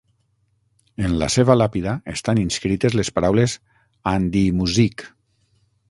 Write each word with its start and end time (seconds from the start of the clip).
En 1.07 1.11
la 1.23 1.27
seva 1.33 1.55
làpida 1.59 1.93
estan 2.13 2.41
inscrites 2.45 2.99
les 3.01 3.13
paraules 3.19 3.57
"An 4.15 4.27
die 4.39 4.45
Musik". 4.65 5.07